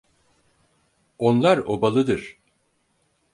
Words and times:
Onlar 1.17 1.57
obalıdır. 1.57 2.37